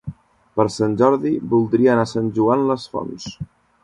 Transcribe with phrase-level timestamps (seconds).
[0.59, 3.29] Per Sant Jordi voldria anar a Sant Joan les Fonts.